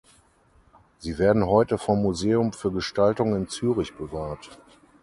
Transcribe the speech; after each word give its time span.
Sie 0.97 1.19
werden 1.19 1.45
heute 1.45 1.77
vom 1.77 2.01
Museum 2.01 2.53
für 2.53 2.71
Gestaltung 2.71 3.35
in 3.35 3.47
Zürich 3.49 3.93
bewahrt. 3.93 4.49